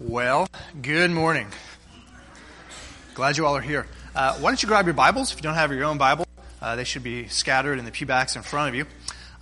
[0.00, 0.46] Well,
[0.80, 1.48] good morning.
[3.14, 3.84] Glad you all are here.
[4.14, 5.32] Uh, why don't you grab your Bibles?
[5.32, 6.24] If you don't have your own Bible,
[6.62, 8.86] uh, they should be scattered in the pewbacks in front of you.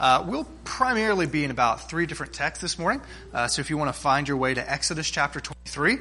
[0.00, 3.02] Uh, we'll primarily be in about three different texts this morning.
[3.34, 5.98] Uh, so if you want to find your way to Exodus chapter 23,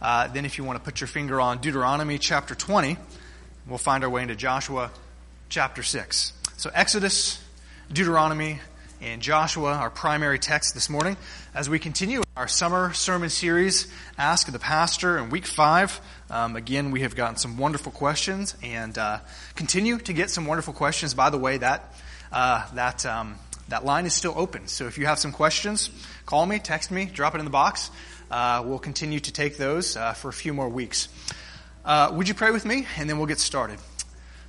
[0.00, 2.96] uh, then if you want to put your finger on Deuteronomy chapter 20,
[3.66, 4.92] we'll find our way into Joshua
[5.48, 6.32] chapter 6.
[6.56, 7.42] So Exodus,
[7.92, 8.60] Deuteronomy,
[9.00, 11.16] and Joshua, our primary text this morning,
[11.56, 15.98] as we continue our summer sermon series, Ask the Pastor, in week five.
[16.28, 19.20] Um, again, we have gotten some wonderful questions and uh,
[19.54, 21.14] continue to get some wonderful questions.
[21.14, 21.94] By the way, that,
[22.30, 23.36] uh, that, um,
[23.70, 24.68] that line is still open.
[24.68, 25.88] So if you have some questions,
[26.26, 27.90] call me, text me, drop it in the box.
[28.30, 31.08] Uh, we'll continue to take those uh, for a few more weeks.
[31.86, 32.86] Uh, would you pray with me?
[32.98, 33.78] And then we'll get started.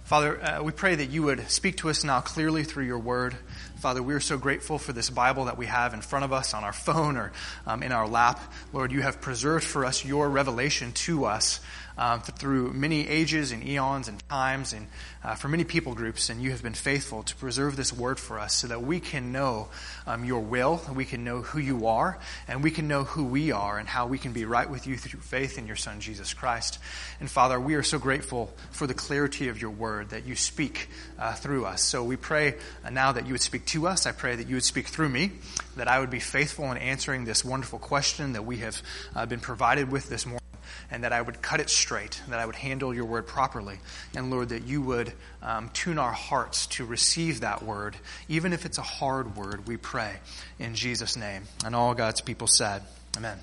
[0.03, 3.37] Father, uh, we pray that you would speak to us now clearly through your word.
[3.77, 6.55] Father, we are so grateful for this Bible that we have in front of us
[6.55, 7.31] on our phone or
[7.67, 8.41] um, in our lap.
[8.73, 11.59] Lord, you have preserved for us your revelation to us
[11.97, 14.87] um, through many ages and eons and times and
[15.23, 18.39] uh, for many people groups, and you have been faithful to preserve this word for
[18.39, 19.67] us so that we can know
[20.05, 22.17] um, your will, we can know who you are,
[22.47, 24.95] and we can know who we are and how we can be right with you
[24.95, 26.79] through faith in your Son, Jesus Christ.
[27.19, 30.87] And Father, we are so grateful for the clarity of your word that you speak
[31.19, 31.81] uh, through us.
[31.81, 34.05] So we pray uh, now that you would speak to us.
[34.05, 35.31] I pray that you would speak through me,
[35.75, 38.81] that I would be faithful in answering this wonderful question that we have
[39.15, 40.46] uh, been provided with this morning
[40.89, 43.79] and that I would cut it straight, that I would handle your word properly.
[44.15, 47.95] And Lord, that you would um, tune our hearts to receive that word,
[48.29, 50.15] even if it's a hard word, we pray
[50.59, 51.43] in Jesus' name.
[51.65, 52.83] And all God's people said,
[53.17, 53.37] Amen.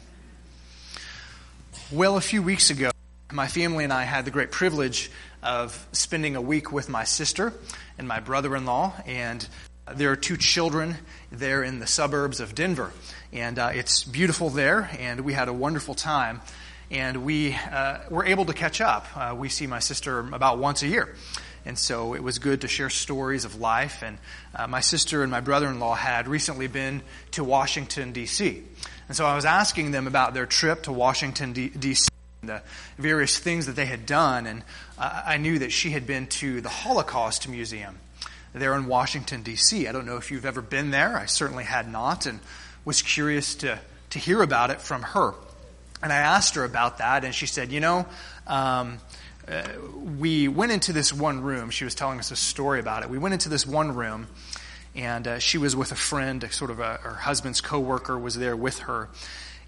[1.93, 2.91] Well, a few weeks ago,
[3.33, 5.11] my family and I had the great privilege
[5.43, 7.53] of spending a week with my sister
[7.99, 9.47] and my brother in law, and
[9.93, 10.97] there are two children
[11.31, 12.93] there in the suburbs of Denver.
[13.33, 16.41] And uh, it's beautiful there, and we had a wonderful time
[16.91, 19.07] and we uh, were able to catch up.
[19.17, 21.15] Uh, we see my sister about once a year.
[21.67, 24.03] And so it was good to share stories of life.
[24.03, 24.19] And
[24.55, 27.03] uh, my sister and my brother in law had recently been
[27.33, 28.63] to Washington, D.C.
[29.09, 32.09] And so I was asking them about their trip to Washington, D.C.,
[32.43, 32.61] the
[32.99, 34.47] various things that they had done.
[34.47, 34.63] And
[34.99, 37.99] uh, I knew that she had been to the Holocaust Museum
[38.53, 39.89] there in Washington, D.C.
[39.89, 41.17] I don't know if you've ever been there.
[41.17, 42.41] I certainly had not, and
[42.85, 43.81] was curious to,
[44.11, 45.35] to hear about it from her.
[46.05, 48.05] And I asked her about that, and she said, You know,
[48.47, 48.99] um,
[49.49, 49.63] uh,
[50.19, 51.71] we went into this one room.
[51.71, 53.09] She was telling us a story about it.
[53.09, 54.27] We went into this one room,
[54.95, 58.55] and uh, she was with a friend, sort of a, her husband's coworker was there
[58.55, 59.09] with her.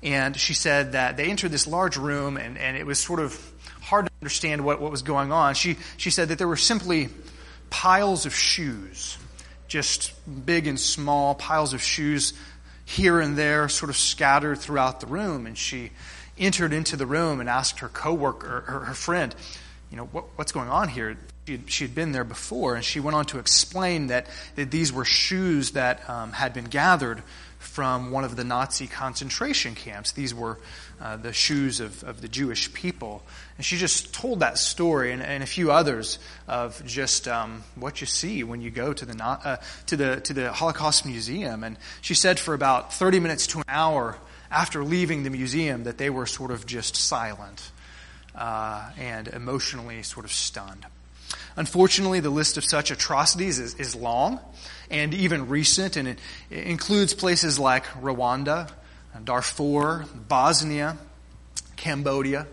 [0.02, 3.34] And she said that they entered this large room, and, and it was sort of
[3.80, 5.54] hard to understand what, what was going on.
[5.54, 7.08] She, she said that there were simply
[7.70, 9.16] piles of shoes,
[9.68, 10.12] just
[10.44, 12.34] big and small piles of shoes
[12.84, 15.46] here and there, sort of scattered throughout the room.
[15.46, 15.92] And she
[16.38, 19.34] entered into the room and asked her coworker, her, her friend,
[19.90, 21.16] you know, what, what's going on here?
[21.46, 24.26] She had, she had, been there before, and she went on to explain that,
[24.56, 27.22] that these were shoes that um, had been gathered
[27.58, 30.12] from one of the Nazi concentration camps.
[30.12, 30.58] These were
[31.00, 33.22] uh, the shoes of, of the Jewish people.
[33.56, 36.18] And she just told that story and, and a few others
[36.48, 40.32] of just um, what you see when you go to the, uh, to, the, to
[40.32, 41.64] the Holocaust Museum.
[41.64, 44.16] And she said for about 30 minutes to an hour,
[44.50, 47.70] after leaving the museum that they were sort of just silent
[48.34, 50.86] uh, and emotionally sort of stunned.
[51.56, 54.40] Unfortunately, the list of such atrocities is, is long
[54.90, 56.18] and even recent, and it,
[56.50, 58.70] it includes places like Rwanda,
[59.24, 60.96] Darfur, Bosnia,
[61.76, 62.46] Cambodia,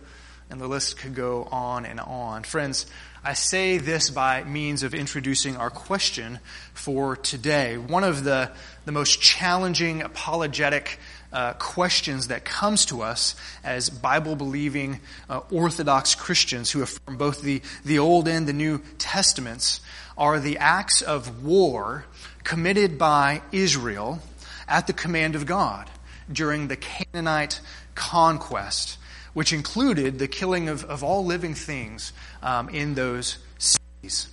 [0.50, 2.44] and the list could go on and on.
[2.44, 2.86] Friends,
[3.24, 6.40] I say this by means of introducing our question
[6.74, 7.78] for today.
[7.78, 8.52] One of the,
[8.86, 11.00] the most challenging apologetic
[11.34, 15.00] uh, questions that comes to us as Bible believing
[15.30, 19.82] uh, Orthodox Christians who affirm both the, the Old and the New Testaments
[20.18, 22.06] are the acts of war
[22.44, 24.22] committed by Israel
[24.68, 25.90] at the command of God
[26.32, 27.60] during the Canaanite
[27.96, 28.98] conquest,
[29.34, 34.28] which included the killing of, of all living things um, in those cities.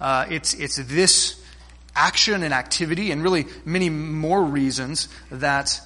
[0.00, 1.42] Uh, it's, it's this
[1.94, 5.80] action and activity, and really many more reasons, that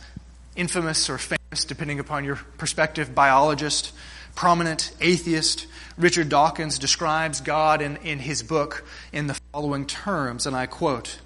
[0.56, 3.92] infamous or famous, depending upon your perspective, biologist,
[4.34, 5.66] prominent atheist,
[5.96, 11.18] Richard Dawkins describes God in, in his book in the following terms, and I quote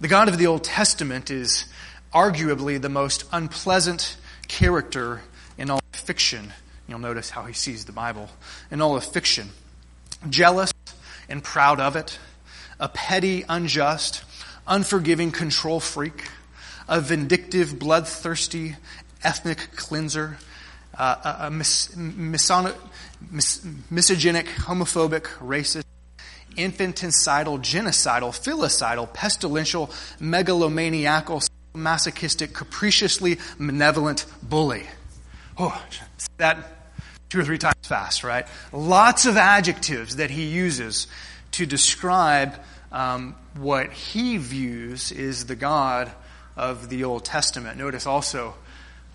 [0.00, 1.66] The God of the Old Testament is
[2.14, 4.16] arguably the most unpleasant
[4.48, 5.20] character
[5.58, 6.52] in all fiction.
[6.88, 8.30] You'll notice how he sees the Bible
[8.70, 9.50] in all of fiction.
[10.28, 10.72] Jealous
[11.28, 12.18] and proud of it,
[12.78, 14.22] a petty, unjust,
[14.66, 16.28] unforgiving control freak
[16.88, 18.76] a vindictive, bloodthirsty
[19.22, 20.38] ethnic cleanser,
[20.98, 22.76] uh, a mis- misono-
[23.30, 25.84] mis- misogynic, homophobic, racist,
[26.56, 29.88] infanticidal, genocidal, filicidal, pestilential,
[30.20, 34.84] megalomaniacal, masochistic, capriciously malevolent bully.
[35.58, 35.82] Oh,
[36.36, 36.58] that
[37.28, 38.46] two or three times fast, right?
[38.72, 41.06] Lots of adjectives that he uses
[41.52, 42.54] to describe
[42.92, 46.12] um, what he views is the God
[46.56, 47.78] of the Old Testament.
[47.78, 48.54] Notice also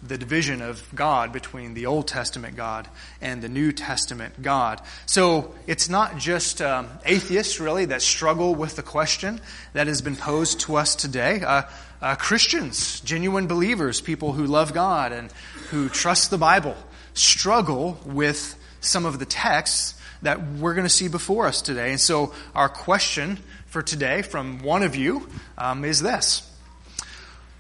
[0.02, 2.88] the division of God between the Old Testament God
[3.22, 4.82] and the New Testament God.
[5.06, 9.42] So it's not just um, atheists, really, that struggle with the question
[9.74, 11.42] that has been posed to us today.
[11.42, 11.64] Uh,
[12.02, 15.32] uh, Christians, genuine believers, people who love God and
[15.70, 16.78] who trust the Bible,
[17.14, 21.92] struggle with some of the texts that we're going to see before us today.
[21.92, 23.38] And so our question
[23.68, 25.28] for today from one of you
[25.58, 26.49] um, is this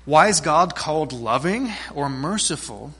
[0.05, 2.93] why is God called loving or merciful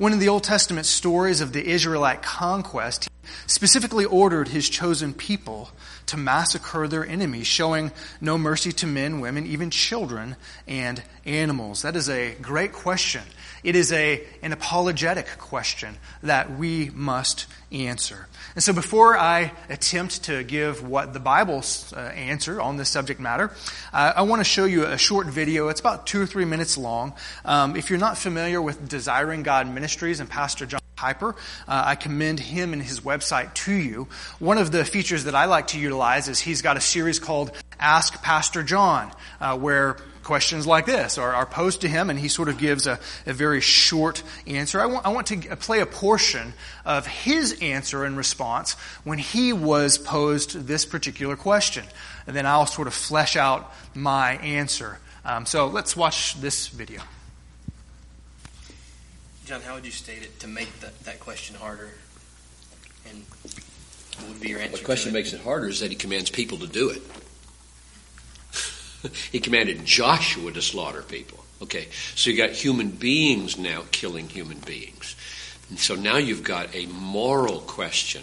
[0.00, 5.12] when in the Old Testament stories of the Israelite conquest, he specifically ordered his chosen
[5.12, 5.72] people
[6.06, 10.36] to massacre their enemies, showing no mercy to men, women, even children,
[10.66, 11.82] and animals?
[11.82, 13.24] That is a great question.
[13.62, 18.26] It is a, an apologetic question that we must answer.
[18.54, 23.20] And so, before I attempt to give what the Bible's uh, answer on this subject
[23.20, 23.50] matter,
[23.92, 25.68] uh, I want to show you a short video.
[25.68, 27.14] It's about two or three minutes long.
[27.44, 31.36] Um, if you're not familiar with Desiring God Ministries and Pastor John Piper,
[31.68, 34.08] uh, I commend him and his website to you.
[34.38, 37.52] One of the features that I like to utilize is he's got a series called
[37.78, 39.96] Ask Pastor John, uh, where
[40.30, 43.32] questions like this are, are, posed to him, and he sort of gives a, a
[43.32, 44.80] very short answer.
[44.80, 46.52] I want, I want to play a portion
[46.84, 51.84] of his answer and response when he was posed this particular question.
[52.28, 55.00] And then I'll sort of flesh out my answer.
[55.24, 57.00] Um, so let's watch this video.
[59.46, 61.90] John, how would you state it to make that, that question harder?
[63.10, 63.24] And
[64.18, 64.76] what would be your answer?
[64.76, 67.02] The question makes it harder is that he commands people to do it.
[69.32, 71.44] He commanded Joshua to slaughter people.
[71.62, 75.14] Okay, so you got human beings now killing human beings.
[75.68, 78.22] And so now you've got a moral question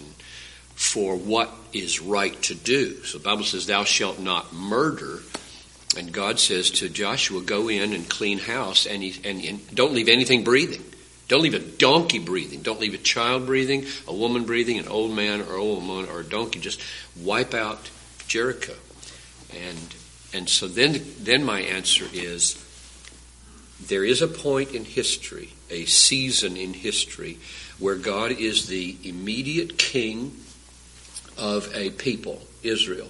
[0.74, 3.04] for what is right to do.
[3.04, 5.20] So the Bible says, Thou shalt not murder.
[5.98, 9.94] And God says to Joshua, Go in and clean house and, he, and, and don't
[9.94, 10.84] leave anything breathing.
[11.28, 12.62] Don't leave a donkey breathing.
[12.62, 16.22] Don't leave a child breathing, a woman breathing, an old man or old woman or
[16.22, 16.60] a donkey.
[16.60, 16.82] Just
[17.22, 17.90] wipe out
[18.28, 18.74] Jericho.
[19.54, 19.96] And
[20.38, 22.63] and so then, then my answer is
[23.81, 27.39] there is a point in history, a season in history,
[27.80, 30.38] where God is the immediate king
[31.39, 33.10] of a people, Israel.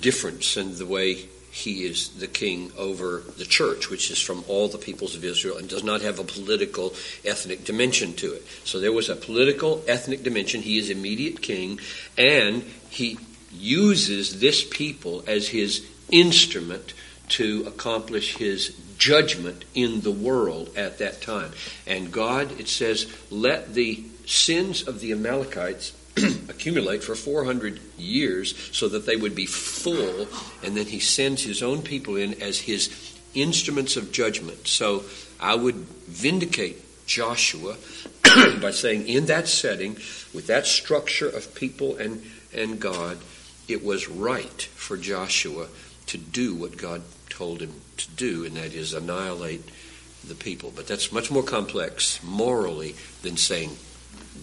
[0.00, 4.68] Difference in the way he is the king over the church, which is from all
[4.68, 8.46] the peoples of Israel and does not have a political, ethnic dimension to it.
[8.64, 10.62] So there was a political, ethnic dimension.
[10.62, 11.80] He is immediate king,
[12.16, 13.18] and he
[13.52, 16.94] uses this people as his instrument
[17.28, 21.50] to accomplish his judgment in the world at that time.
[21.86, 25.92] And God, it says, let the sins of the Amalekites
[26.48, 30.28] accumulate for 400 years so that they would be full,
[30.62, 32.90] and then he sends his own people in as his
[33.34, 34.68] instruments of judgment.
[34.68, 35.04] So
[35.40, 37.76] I would vindicate Joshua
[38.60, 39.94] by saying, in that setting,
[40.34, 42.22] with that structure of people and,
[42.52, 43.18] and God,
[43.72, 45.68] it was right for Joshua
[46.06, 49.62] to do what God told him to do, and that is annihilate
[50.26, 50.72] the people.
[50.74, 53.76] But that's much more complex morally than saying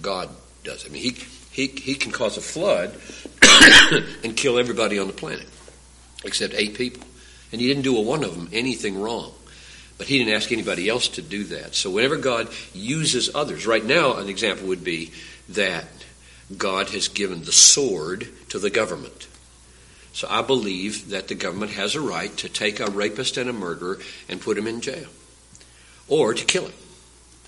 [0.01, 0.29] God
[0.63, 0.83] does.
[0.83, 0.89] It.
[0.89, 1.11] I mean, he,
[1.51, 2.93] he, he can cause a flood
[4.23, 5.47] and kill everybody on the planet
[6.23, 7.03] except eight people.
[7.51, 9.33] And he didn't do a one of them anything wrong.
[9.97, 11.75] But he didn't ask anybody else to do that.
[11.75, 15.11] So whenever God uses others, right now an example would be
[15.49, 15.85] that
[16.57, 19.27] God has given the sword to the government.
[20.13, 23.53] So I believe that the government has a right to take a rapist and a
[23.53, 25.07] murderer and put him in jail
[26.07, 26.73] or to kill him.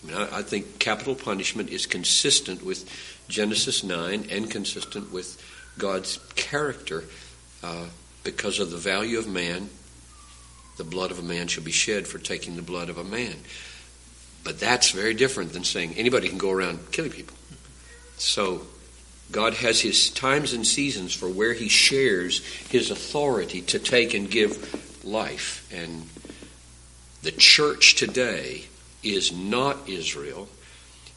[0.03, 2.89] I, mean, I, I think capital punishment is consistent with
[3.27, 5.41] Genesis 9 and consistent with
[5.77, 7.03] God's character
[7.63, 7.86] uh,
[8.24, 9.70] because of the value of man.
[10.77, 13.36] The blood of a man shall be shed for taking the blood of a man.
[14.43, 17.36] But that's very different than saying anybody can go around killing people.
[18.17, 18.62] So
[19.31, 24.29] God has his times and seasons for where he shares his authority to take and
[24.29, 25.67] give life.
[25.73, 26.09] And
[27.23, 28.65] the church today
[29.03, 30.50] is not Israel,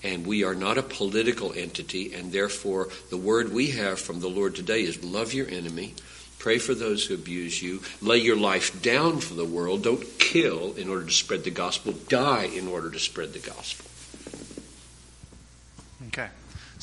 [0.02, 4.28] and we are not a political entity, and therefore the word we have from the
[4.28, 5.94] Lord today is love your enemy,
[6.38, 10.74] pray for those who abuse you, lay your life down for the world, don't kill
[10.74, 13.90] in order to spread the gospel, die in order to spread the gospel.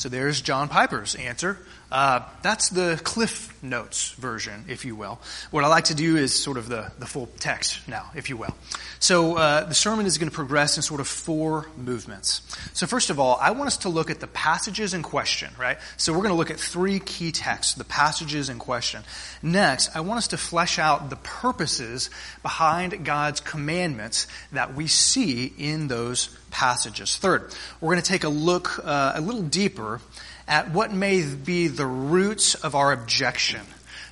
[0.02, 1.60] So there's John Piper's answer.
[1.92, 5.20] Uh, that's the Cliff Notes version, if you will.
[5.52, 8.36] What I like to do is sort of the, the full text now, if you
[8.36, 8.56] will.
[9.00, 12.42] So uh, the sermon is going to progress in sort of four movements.
[12.74, 15.78] So first of all, I want us to look at the passages in question, right?
[15.98, 19.04] So we're going to look at three key texts, the passages in question.
[19.44, 22.10] Next, I want us to flesh out the purposes
[22.42, 27.18] behind God's commandments that we see in those passages.
[27.18, 30.02] Third, we're going to take a look uh, a little deeper
[30.48, 33.62] at what may be the roots of our objection,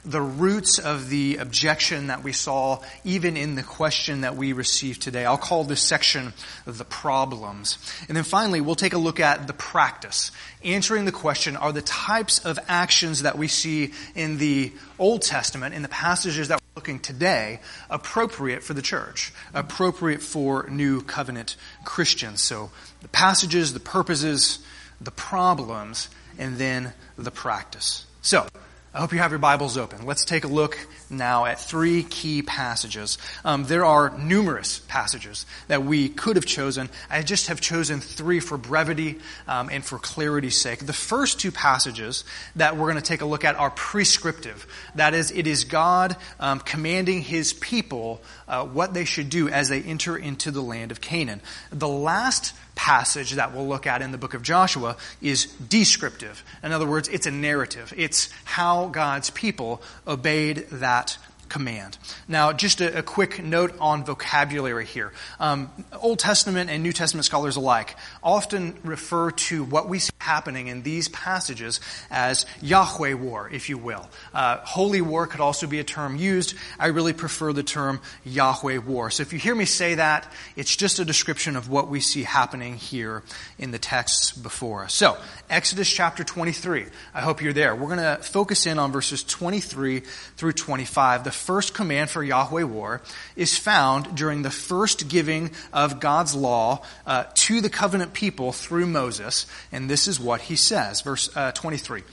[0.05, 5.01] the roots of the objection that we saw even in the question that we received
[5.01, 5.25] today.
[5.25, 6.34] I'll call this section
[6.65, 7.77] the problems.
[8.08, 10.31] And then finally, we'll take a look at the practice.
[10.63, 15.75] Answering the question, are the types of actions that we see in the Old Testament,
[15.75, 17.59] in the passages that looking today,
[17.89, 22.39] appropriate for the church, appropriate for new covenant Christians?
[22.39, 22.71] So
[23.01, 24.59] the passages, the purposes,
[25.01, 26.07] the problems,
[26.38, 28.05] and then the practice.
[28.21, 28.48] So,
[28.91, 30.08] I hope you have your Bibles open.
[30.08, 30.75] Let's take a look
[31.12, 33.19] now at three key passages.
[33.46, 36.89] Um, there are numerous passages that we could have chosen.
[37.08, 40.88] I just have chosen three for brevity um, and for clarity's sake.
[40.88, 42.24] The first two passages
[42.55, 44.65] that we're going to take a look at are prescriptive.
[44.96, 49.69] That is, it is God um, commanding His people uh, what they should do as
[49.69, 51.41] they enter into the land of Canaan.
[51.72, 56.45] The last passage that we'll look at in the book of Joshua is descriptive.
[56.63, 57.93] In other words, it's a narrative.
[57.98, 61.17] It's how God's people obeyed that
[61.49, 61.97] command.
[62.27, 65.11] Now, just a, a quick note on vocabulary here.
[65.39, 70.67] Um, Old Testament and New Testament scholars alike often refer to what we see happening
[70.67, 71.79] in these passages
[72.11, 74.07] as Yahweh war, if you will.
[74.33, 76.55] Uh, holy war could also be a term used.
[76.77, 79.09] I really prefer the term Yahweh war.
[79.09, 82.23] So if you hear me say that, it's just a description of what we see
[82.23, 83.23] happening here
[83.57, 84.93] in the texts before us.
[84.93, 85.17] So,
[85.49, 86.85] Exodus chapter 23.
[87.13, 87.75] I hope you're there.
[87.75, 90.01] We're going to focus in on verses 23
[90.37, 91.23] through 25.
[91.23, 93.01] The first command for Yahweh war
[93.36, 98.86] is found during the first giving of God's law uh, to the covenant people through
[98.86, 99.48] Moses.
[99.72, 101.01] And this is what he says.
[101.01, 102.03] Verse uh, 23.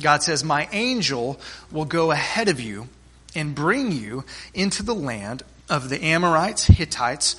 [0.00, 1.40] God says, My angel
[1.72, 2.88] will go ahead of you
[3.34, 7.36] and bring you into the land of the Amorites, Hittites,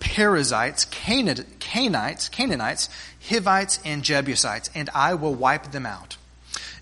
[0.00, 2.88] Perizzites, Canaanites, Canaanites,
[3.28, 6.16] Hivites, and Jebusites, and I will wipe them out.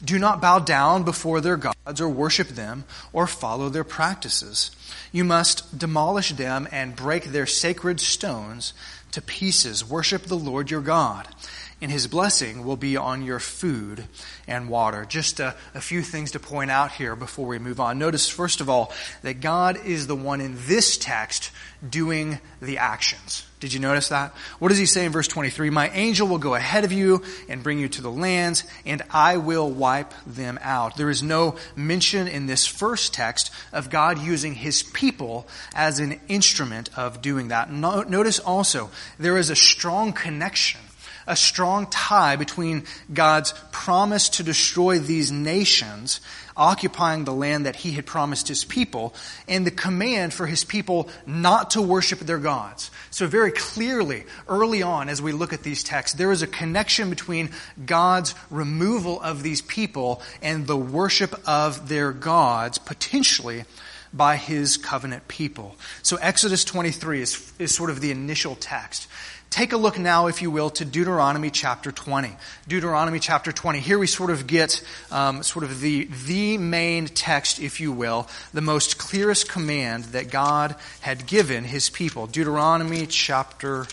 [0.04, 4.70] Do not bow down before their gods or worship them or follow their practices.
[5.10, 8.72] You must demolish them and break their sacred stones
[9.12, 9.84] to pieces.
[9.84, 11.26] Worship the Lord your God
[11.80, 14.04] and his blessing will be on your food
[14.46, 15.04] and water.
[15.04, 17.98] Just a, a, few things to point out here before we move on.
[17.98, 21.50] Notice, first of all, that God is the one in this text
[21.88, 23.47] doing the actions.
[23.60, 24.32] Did you notice that?
[24.60, 25.70] What does he say in verse 23?
[25.70, 29.38] My angel will go ahead of you and bring you to the lands, and I
[29.38, 30.96] will wipe them out.
[30.96, 36.20] There is no mention in this first text of God using his people as an
[36.28, 37.72] instrument of doing that.
[37.72, 40.80] notice also, there is a strong connection
[41.28, 46.20] a strong tie between God's promise to destroy these nations,
[46.58, 49.14] occupying the land that he had promised his people,
[49.46, 52.90] and the command for his people not to worship their gods.
[53.10, 57.08] So, very clearly, early on, as we look at these texts, there is a connection
[57.08, 57.50] between
[57.86, 63.64] God's removal of these people and the worship of their gods, potentially
[64.12, 65.76] by his covenant people.
[66.02, 69.06] So Exodus 23 is, is sort of the initial text.
[69.50, 72.36] Take a look now, if you will, to Deuteronomy chapter 20.
[72.68, 73.80] Deuteronomy chapter 20.
[73.80, 78.28] Here we sort of get um, sort of the, the main text, if you will,
[78.52, 82.26] the most clearest command that God had given his people.
[82.26, 83.86] Deuteronomy chapter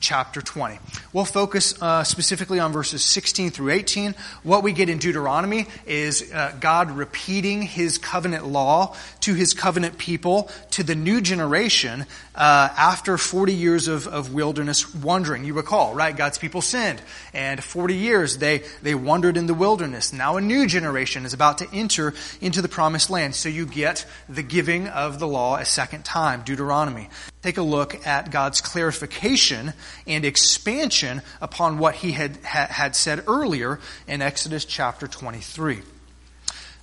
[0.00, 0.78] chapter 20.
[1.12, 4.14] We'll focus uh, specifically on verses 16 through 18.
[4.42, 9.98] What we get in Deuteronomy is uh, God repeating his covenant law to his covenant
[9.98, 15.44] people, to the new generation, uh, after 40 years of, of wilderness wandering.
[15.44, 16.16] You recall, right?
[16.16, 17.00] God's people sinned,
[17.32, 20.12] and 40 years they, they wandered in the wilderness.
[20.12, 23.34] Now a new generation is about to enter into the promised land.
[23.34, 27.08] So you get the giving of the law a second time, Deuteronomy
[27.46, 29.72] take a look at God's clarification
[30.04, 35.78] and expansion upon what he had, had said earlier in Exodus chapter 23.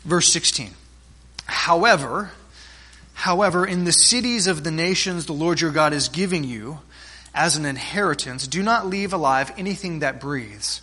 [0.06, 0.72] Verse 16.
[1.46, 2.32] However,
[3.14, 6.80] however, in the cities of the nations the Lord your God is giving you
[7.36, 10.82] as an inheritance, do not leave alive anything that breathes.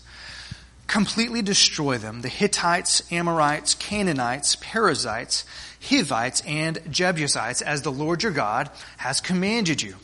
[0.90, 5.44] Completely destroy them the Hittites, Amorites, Canaanites, Perizzites,
[5.80, 9.94] Hivites, and Jebusites, as the Lord your God has commanded you.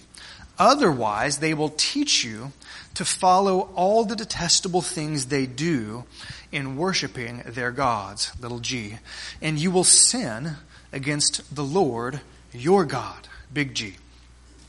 [0.60, 2.52] Otherwise, they will teach you
[2.94, 6.04] to follow all the detestable things they do
[6.52, 8.98] in worshiping their gods, little g,
[9.42, 10.54] and you will sin
[10.92, 12.20] against the Lord
[12.52, 13.96] your God, big G.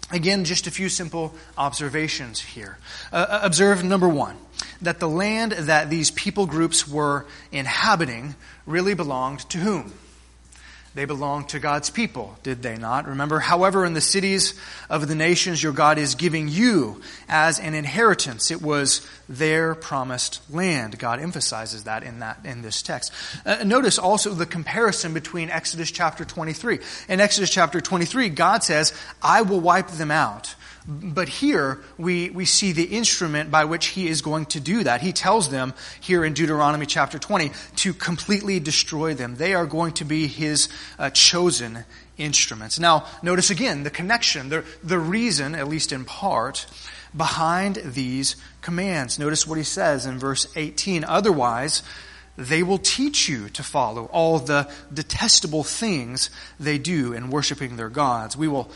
[0.10, 2.78] Again, just a few simple observations here.
[3.12, 4.38] Uh, uh, observe number one
[4.82, 8.36] that the land that these people groups were inhabiting
[8.66, 9.94] really belonged to whom?
[10.98, 13.08] They belonged to God's people, did they not?
[13.08, 17.76] Remember, however, in the cities of the nations your God is giving you as an
[17.76, 20.98] inheritance, it was their promised land.
[20.98, 23.14] God emphasizes that in that in this text.
[23.46, 26.80] Uh, notice also the comparison between Exodus chapter 23.
[27.08, 30.56] In Exodus chapter 23, God says, "I will wipe them out."
[30.88, 35.02] But here we, we see the instrument by which he is going to do that.
[35.02, 39.36] He tells them here in Deuteronomy chapter 20 to completely destroy them.
[39.36, 41.84] They are going to be his uh, chosen
[42.18, 42.80] instruments.
[42.80, 46.66] Now, notice again the connection, the, the reason, at least in part,
[47.16, 49.20] behind these commands.
[49.20, 51.04] Notice what he says in verse 18.
[51.04, 51.84] Otherwise,
[52.38, 56.30] they will teach you to follow all the detestable things
[56.60, 58.38] they do in worshiping their gods.
[58.38, 58.72] We will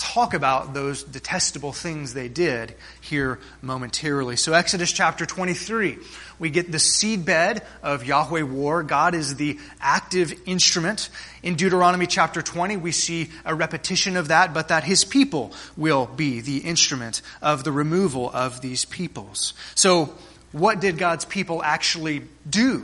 [0.00, 4.34] talk about those detestable things they did here momentarily.
[4.36, 5.98] So, Exodus chapter 23,
[6.38, 8.82] we get the seedbed of Yahweh war.
[8.82, 11.10] God is the active instrument.
[11.42, 16.06] In Deuteronomy chapter 20, we see a repetition of that, but that his people will
[16.06, 19.52] be the instrument of the removal of these peoples.
[19.74, 20.14] So,
[20.52, 22.82] what did God's people actually do?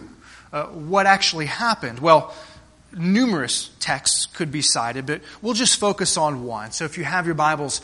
[0.52, 1.99] Uh, what actually happened?
[1.99, 2.35] Well,
[2.96, 6.72] numerous texts could be cited, but we'll just focus on one.
[6.72, 7.80] So if you have your Bibles,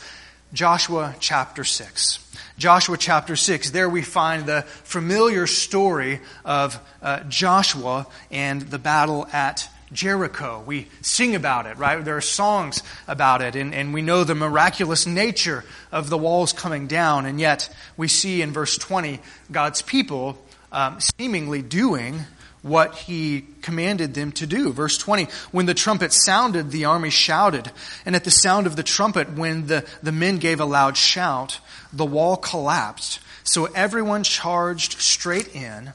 [0.53, 2.19] Joshua chapter 6.
[2.59, 9.27] Joshua chapter 6, there we find the familiar story of uh, Joshua and the battle
[9.33, 10.63] at Jericho.
[10.67, 12.03] We sing about it, right?
[12.05, 16.53] There are songs about it, and, and we know the miraculous nature of the walls
[16.53, 20.39] coming down, and yet we see in verse 20 God's people
[20.71, 22.21] um, seemingly doing
[22.63, 24.73] what he commanded them to do.
[24.73, 27.71] Verse 20, when the trumpet sounded, the army shouted.
[28.07, 31.61] And at the sound of the trumpet, when the, the men gave a loud shout,
[31.93, 33.21] the wall collapsed.
[33.45, 35.93] So everyone charged straight in,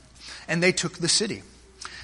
[0.47, 1.43] and they took the city.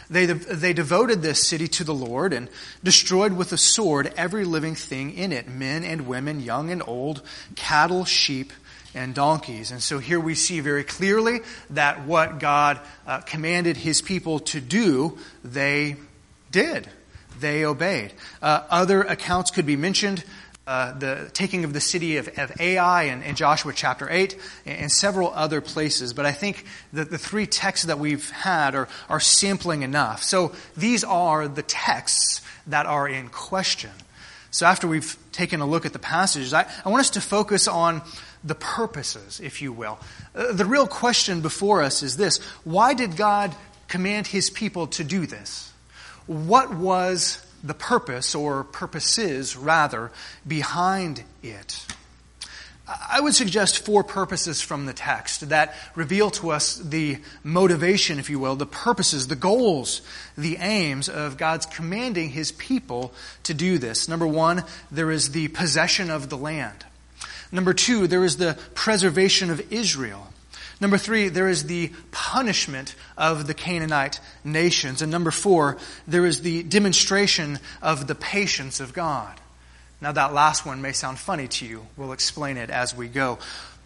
[0.10, 2.50] They, they devoted this city to the Lord and
[2.84, 7.22] destroyed with a sword every living thing in it men and women, young and old,
[7.56, 8.54] cattle, sheep,
[8.96, 9.72] and donkeys.
[9.72, 14.62] And so here we see very clearly that what God uh, commanded his people to
[14.62, 15.96] do, they
[16.52, 16.88] did.
[17.40, 18.14] They obeyed.
[18.42, 20.24] Uh, other accounts could be mentioned.
[20.66, 24.80] Uh, the taking of the city of, of Ai in, in, Joshua chapter 8 and,
[24.80, 26.14] and, several other places.
[26.14, 30.24] But I think that the three texts that we've had are, are sampling enough.
[30.24, 33.92] So these are the texts that are in question.
[34.52, 37.68] So after we've taken a look at the passages, I, I want us to focus
[37.68, 38.02] on
[38.44, 40.00] the purposes, if you will.
[40.36, 43.56] Uh, the real question before us is this why did God
[43.88, 45.72] command his people to do this?
[46.26, 50.12] What was the purpose, or purposes rather,
[50.46, 51.86] behind it?
[53.10, 58.30] I would suggest four purposes from the text that reveal to us the motivation, if
[58.30, 60.02] you will, the purposes, the goals,
[60.38, 64.10] the aims of God's commanding His people to do this.
[64.10, 66.86] Number one, there is the possession of the land.
[67.54, 70.28] Number two, there is the preservation of Israel.
[70.82, 75.04] Number three, there is the punishment of the Canaanite nations.
[75.04, 79.40] And number four, there is the demonstration of the patience of God.
[80.02, 81.86] Now, that last one may sound funny to you.
[81.96, 83.38] We'll explain it as we go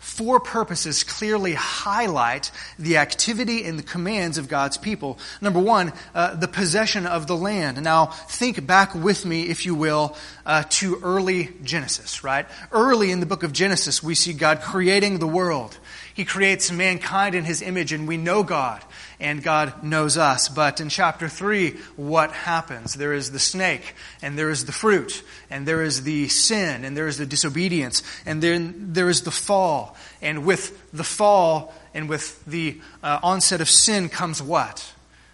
[0.08, 5.20] four purposes clearly highlight the activity and the commands of God's people.
[5.41, 7.84] Number one, uh, the possession of the land.
[7.84, 10.15] Now, think back with me, if you will,
[10.46, 12.48] uh, to early Genesis, right?
[12.72, 15.78] Early in the book of Genesis, we see God creating the world.
[16.13, 18.82] He creates mankind in his image, and we know God,
[19.20, 20.48] and God knows us.
[20.48, 22.93] But in chapter 3, what happens?
[22.96, 26.96] There is the snake, and there is the fruit, and there is the sin, and
[26.96, 29.96] there is the disobedience, and then there is the fall.
[30.21, 34.93] And with the fall and with the uh, onset of sin comes what?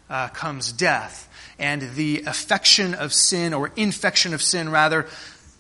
[0.10, 1.30] Uh, comes death.
[1.60, 5.08] And the affection of sin, or infection of sin rather,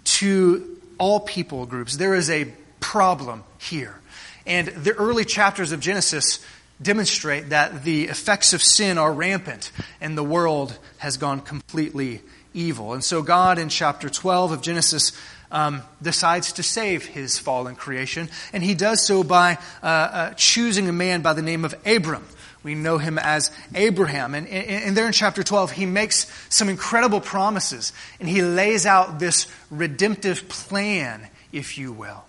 [0.05, 1.97] to all people groups.
[1.97, 3.99] There is a problem here.
[4.45, 6.45] And the early chapters of Genesis
[6.81, 12.21] demonstrate that the effects of sin are rampant and the world has gone completely
[12.53, 12.93] evil.
[12.93, 15.11] And so God in chapter 12 of Genesis
[15.53, 20.89] um, decides to save his fallen creation, and he does so by uh, uh, choosing
[20.89, 22.25] a man by the name of Abram.
[22.63, 24.35] We know him as Abraham.
[24.35, 28.85] And, and, and there in chapter 12, he makes some incredible promises, and he lays
[28.85, 32.25] out this redemptive plan, if you will.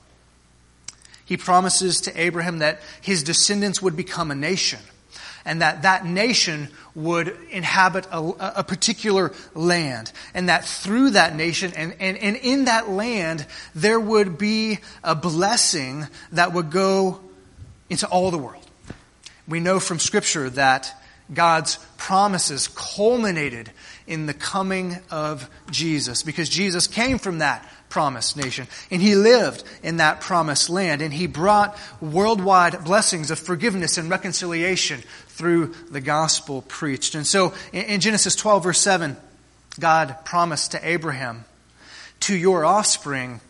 [1.25, 4.81] He promises to Abraham that his descendants would become a nation
[5.45, 8.21] and that that nation would inhabit a,
[8.57, 14.01] a, particular land, and that through that nation and, and, and in that land there
[14.01, 17.21] would be a blessing that would go
[17.91, 18.65] into all the world.
[19.47, 20.95] We know from Scripture that
[21.33, 23.71] God's promises culminated
[24.07, 29.63] in the coming of Jesus because Jesus came from that promised nation and he lived
[29.85, 36.01] in that promised land and he brought worldwide blessings of forgiveness and reconciliation through the
[36.01, 37.15] gospel preached.
[37.15, 39.17] And so in Genesis 12 verse 7,
[39.79, 41.45] God promised to Abraham,
[42.19, 43.41] to your offspring,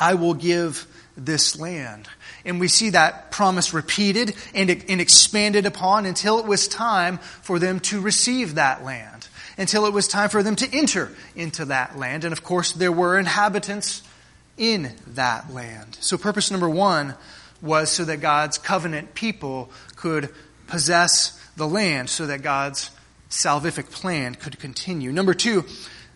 [0.00, 2.08] I will give this land.
[2.46, 7.58] And we see that promise repeated and, and expanded upon until it was time for
[7.58, 9.13] them to receive that land,
[9.56, 12.24] until it was time for them to enter into that land.
[12.24, 14.02] And of course, there were inhabitants
[14.56, 15.98] in that land.
[16.00, 17.14] So, purpose number one
[17.60, 20.28] was so that God's covenant people could
[20.66, 22.90] possess the land, so that God's
[23.30, 25.12] salvific plan could continue.
[25.12, 25.64] Number two,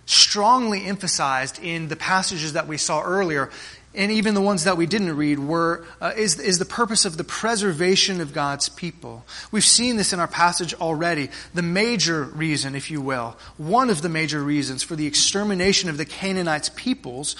[0.06, 3.50] strongly emphasized in the passages that we saw earlier
[3.98, 7.16] and even the ones that we didn't read, were, uh, is, is the purpose of
[7.16, 9.24] the preservation of God's people.
[9.50, 11.30] We've seen this in our passage already.
[11.52, 15.98] The major reason, if you will, one of the major reasons for the extermination of
[15.98, 17.34] the Canaanites' peoples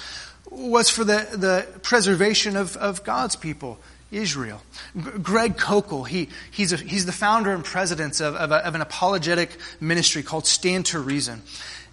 [0.51, 3.79] was for the, the preservation of, of God's people.
[4.11, 4.59] Israel.
[5.21, 8.81] Greg Koukl, he, he's, a, he's the founder and president of, of, a, of an
[8.81, 11.43] apologetic ministry called Stand to Reason.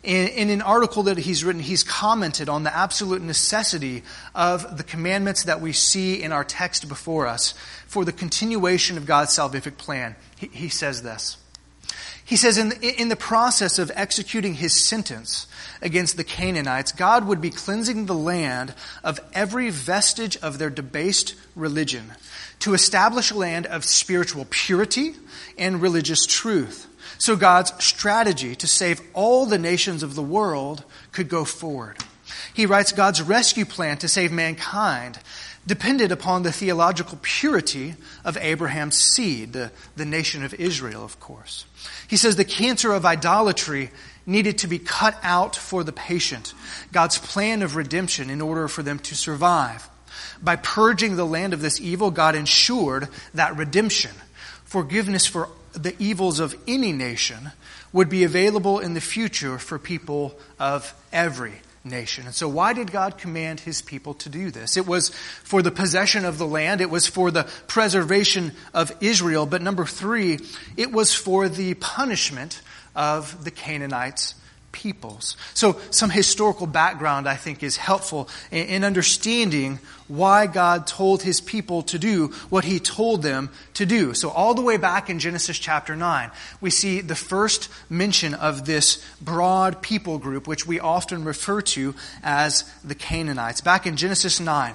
[0.07, 4.05] In, in, an article that he's written, he's commented on the absolute necessity
[4.37, 7.55] of the commandments that we see in our text before us
[7.88, 10.14] for the continuation of God's salvific plan.
[10.38, 11.38] He, he says this.
[12.25, 15.49] He says, in the, in the process of executing his sentence
[15.83, 21.35] against the Canaanites, God would be cleansing the land of every vestige of their debased
[21.57, 22.12] religion
[22.61, 25.14] to establish a land of spiritual purity
[25.59, 26.87] and religious truth
[27.18, 31.98] so God's strategy to save all the nations of the world could go forward.
[32.55, 35.18] He writes God's rescue plan to save mankind
[35.66, 41.66] depended upon the theological purity of Abraham's seed, the, the nation of Israel, of course.
[42.07, 43.90] He says the cancer of idolatry
[44.24, 46.55] needed to be cut out for the patient,
[46.92, 49.88] God's plan of redemption in order for them to survive.
[50.40, 54.12] By purging the land of this evil, God ensured that redemption,
[54.64, 55.48] forgiveness for
[55.83, 57.53] the evils of any nation
[57.93, 62.27] would be available in the future for people of every nation.
[62.27, 64.77] And so, why did God command his people to do this?
[64.77, 69.47] It was for the possession of the land, it was for the preservation of Israel,
[69.47, 70.41] but number three,
[70.77, 72.61] it was for the punishment
[72.95, 74.35] of the Canaanites
[74.77, 75.39] peoples.
[75.55, 81.83] So, some historical background, I think, is helpful in understanding why God told his people
[81.85, 84.12] to do what he told them to do.
[84.12, 88.67] So, all the way back in Genesis chapter 9, we see the first mention of
[88.67, 93.62] this broad people group, which we often refer to as the Canaanites.
[93.62, 94.75] Back in Genesis 9,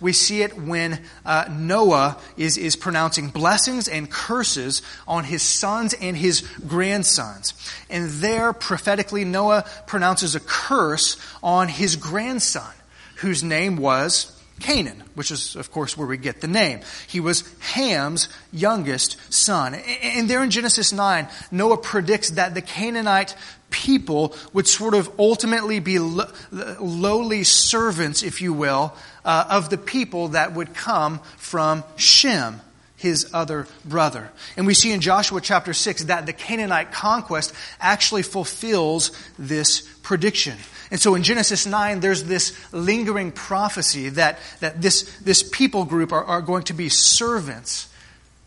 [0.00, 5.92] we see it when uh, Noah is, is pronouncing blessings and curses on his sons
[5.94, 7.54] and his grandsons.
[7.90, 12.72] And there, prophetically, Noah pronounces a curse on his grandson,
[13.16, 16.80] whose name was Canaan, which is, of course, where we get the name.
[17.08, 19.74] He was Ham's youngest son.
[19.74, 23.34] And there in Genesis 9, Noah predicts that the Canaanite
[23.70, 28.94] people would sort of ultimately be lowly servants, if you will,
[29.24, 32.60] uh, of the people that would come from Shem,
[32.96, 34.30] his other brother.
[34.56, 40.56] And we see in Joshua chapter 6 that the Canaanite conquest actually fulfills this prediction.
[40.90, 46.12] And so in Genesis 9, there's this lingering prophecy that, that this, this people group
[46.12, 47.88] are, are going to be servants.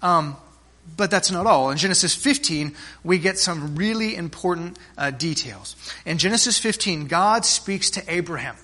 [0.01, 0.35] Um,
[0.97, 1.71] but that's not all.
[1.71, 5.75] In Genesis 15, we get some really important uh, details.
[6.05, 8.57] In Genesis 15, God speaks to Abraham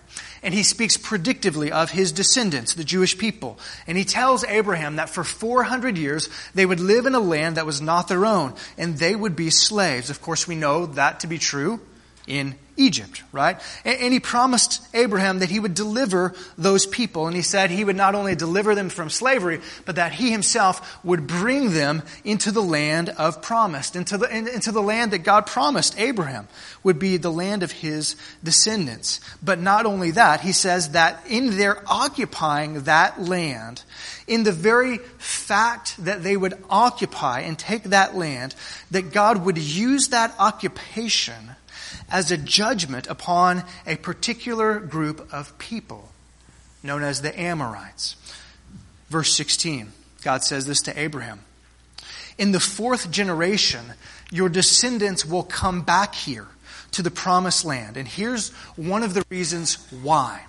[0.43, 3.59] and he speaks predictively of his descendants, the Jewish people.
[3.87, 7.65] And he tells Abraham that for 400 years they would live in a land that
[7.65, 10.09] was not their own, and they would be slaves.
[10.09, 11.81] Of course, we know that to be true
[12.27, 13.59] in Egypt, right?
[13.83, 17.27] And he promised Abraham that he would deliver those people.
[17.27, 21.03] And he said he would not only deliver them from slavery, but that he himself
[21.03, 25.45] would bring them into the land of promise, into the, into the land that God
[25.45, 26.47] promised Abraham
[26.81, 29.19] would be the land of his descendants.
[29.43, 33.83] But not only that, he says that in their occupying that land,
[34.25, 38.55] in the very fact that they would occupy and take that land,
[38.91, 41.55] that God would use that occupation
[42.09, 46.09] as a judgment upon a particular group of people
[46.83, 48.15] known as the Amorites.
[49.09, 49.91] Verse 16,
[50.23, 51.41] God says this to Abraham
[52.37, 53.93] In the fourth generation,
[54.31, 56.47] your descendants will come back here
[56.91, 57.97] to the promised land.
[57.97, 60.41] And here's one of the reasons why.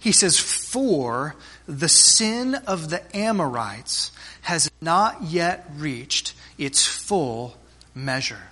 [0.00, 1.34] He says, For
[1.66, 4.12] the sin of the Amorites
[4.42, 7.56] has not yet reached its full
[7.94, 8.42] measure.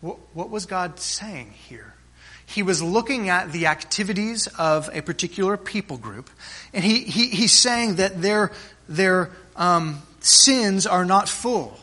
[0.00, 1.94] What was God saying here?
[2.46, 6.30] He was looking at the activities of a particular people group,
[6.72, 8.52] and he, he, he's saying that their,
[8.88, 11.78] their um, sins are not full.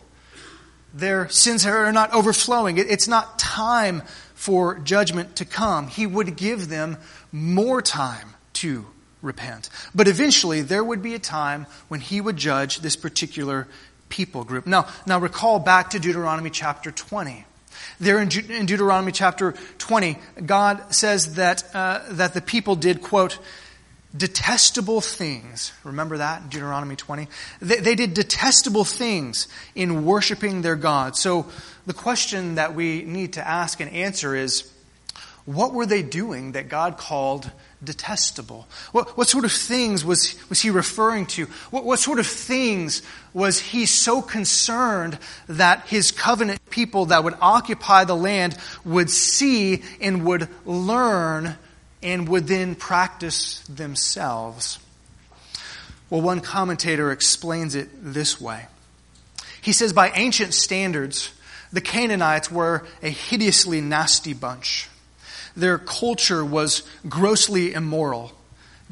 [0.93, 2.78] Their sins are not overflowing.
[2.78, 4.04] It, it's not time
[4.36, 5.88] for judgment to come.
[5.88, 6.97] He would give them
[7.32, 8.86] more time to
[9.21, 9.69] repent.
[9.93, 13.67] But eventually, there would be a time when he would judge this particular
[14.10, 14.67] people group.
[14.67, 17.45] Now, now recall back to Deuteronomy chapter 20.
[17.99, 23.01] There in, De- in Deuteronomy chapter 20, God says that, uh, that the people did,
[23.01, 23.39] quote,
[24.15, 25.73] detestable things.
[25.83, 27.27] Remember that in Deuteronomy 20?
[27.62, 31.15] They, they did detestable things in worshiping their God.
[31.15, 31.47] So
[31.86, 34.71] the question that we need to ask and answer is
[35.45, 37.51] what were they doing that God called
[37.83, 38.67] detestable?
[38.91, 41.45] What, what sort of things was, was he referring to?
[41.71, 43.01] What, what sort of things
[43.33, 45.17] was he so concerned
[45.47, 51.57] that his covenant people that would occupy the land would see and would learn
[52.01, 54.79] and would then practice themselves?
[56.09, 58.67] Well, one commentator explains it this way.
[59.61, 61.31] He says, by ancient standards,
[61.71, 64.89] the Canaanites were a hideously nasty bunch.
[65.55, 68.31] Their culture was grossly immoral,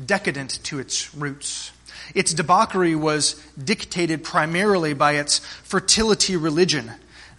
[0.04, 1.71] decadent to its roots.
[2.13, 6.91] Its debauchery was dictated primarily by its fertility religion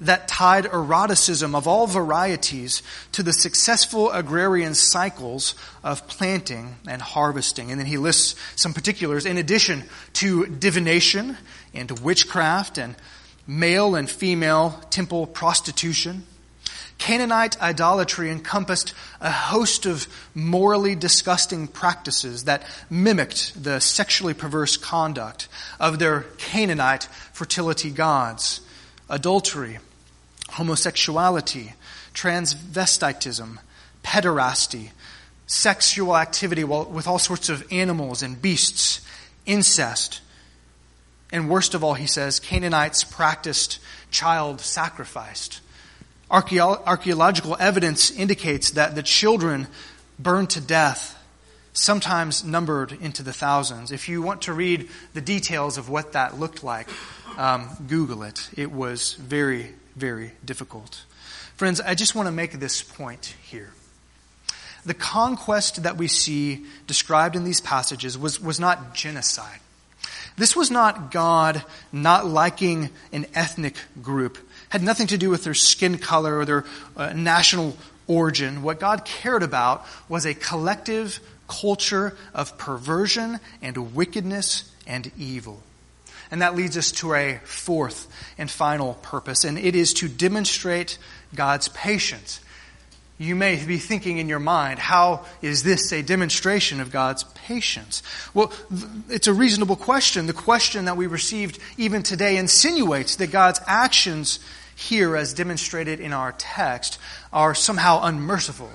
[0.02, 2.82] that tied eroticism of all varieties
[3.12, 5.54] to the successful agrarian cycles
[5.84, 7.70] of planting and harvesting.
[7.70, 11.36] And then he lists some particulars in addition to divination
[11.72, 12.96] and witchcraft and
[13.46, 16.24] male and female temple prostitution.
[17.02, 25.48] Canaanite idolatry encompassed a host of morally disgusting practices that mimicked the sexually perverse conduct
[25.80, 28.60] of their Canaanite fertility gods
[29.10, 29.80] adultery,
[30.50, 31.72] homosexuality,
[32.14, 33.58] transvestitism,
[34.04, 34.90] pederasty,
[35.48, 39.00] sexual activity with all sorts of animals and beasts,
[39.44, 40.20] incest.
[41.32, 43.80] And worst of all, he says, Canaanites practiced
[44.12, 45.60] child sacrifice
[46.32, 49.66] Archaeological evidence indicates that the children
[50.18, 51.18] burned to death,
[51.74, 53.92] sometimes numbered into the thousands.
[53.92, 56.88] If you want to read the details of what that looked like,
[57.36, 58.48] um, Google it.
[58.56, 61.04] It was very, very difficult.
[61.56, 63.70] Friends, I just want to make this point here.
[64.84, 69.60] The conquest that we see described in these passages was, was not genocide.
[70.36, 74.38] This was not God not liking an ethnic group
[74.72, 76.64] had nothing to do with their skin color or their
[76.96, 78.62] uh, national origin.
[78.62, 85.60] What God cared about was a collective culture of perversion and wickedness and evil.
[86.30, 90.96] And that leads us to a fourth and final purpose, and it is to demonstrate
[91.34, 92.40] God's patience
[93.22, 98.02] you may be thinking in your mind, how is this a demonstration of God's patience?
[98.34, 98.52] Well,
[99.08, 100.26] it's a reasonable question.
[100.26, 104.40] The question that we received even today insinuates that God's actions
[104.74, 106.98] here, as demonstrated in our text,
[107.32, 108.70] are somehow unmerciful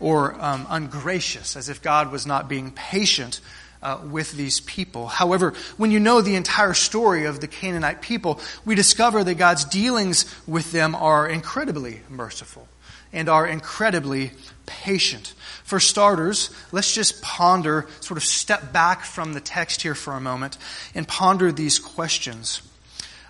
[0.00, 3.40] or um, ungracious, as if God was not being patient
[3.82, 5.06] uh, with these people.
[5.06, 9.64] However, when you know the entire story of the Canaanite people, we discover that God's
[9.64, 12.68] dealings with them are incredibly merciful
[13.12, 14.32] and are incredibly
[14.66, 15.34] patient.
[15.64, 20.20] For starters, let's just ponder, sort of step back from the text here for a
[20.20, 20.58] moment
[20.94, 22.62] and ponder these questions.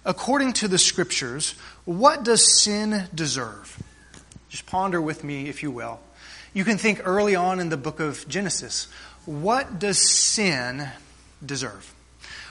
[0.04, 1.54] According to the scriptures,
[1.84, 3.82] what does sin deserve?
[4.48, 6.00] Just ponder with me, if you will.
[6.54, 8.86] You can think early on in the book of Genesis.
[9.24, 10.88] What does sin
[11.44, 11.94] deserve?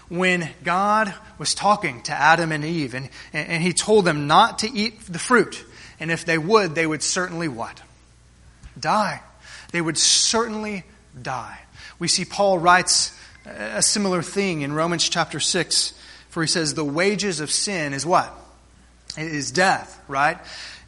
[0.10, 4.70] When God was talking to Adam and Eve and, and he told them not to
[4.70, 5.63] eat the fruit,
[6.00, 7.82] and if they would, they would certainly what?
[8.78, 9.22] Die.
[9.72, 10.84] They would certainly
[11.22, 11.60] die.
[12.00, 15.94] We see Paul writes a similar thing in Romans chapter 6,
[16.30, 18.36] for he says, The wages of sin is what?
[19.17, 20.38] Is death, right?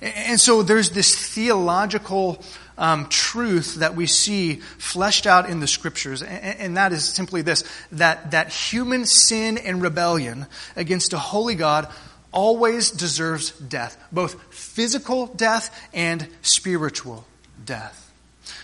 [0.02, 2.42] And so there's this theological
[2.78, 7.42] um, truth that we see fleshed out in the scriptures, and, and that is simply
[7.42, 11.88] this that, that human sin and rebellion against a holy God
[12.32, 17.26] always deserves death, both physical death and spiritual
[17.64, 18.00] death.